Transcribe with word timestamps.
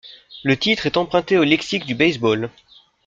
Le 0.41 0.57
titre 0.57 0.87
est 0.87 0.97
emprunté 0.97 1.37
au 1.37 1.43
lexique 1.43 1.85
du 1.85 1.93
baseball. 1.93 2.49